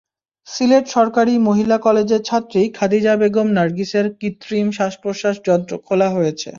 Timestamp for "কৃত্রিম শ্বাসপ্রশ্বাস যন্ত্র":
4.19-5.73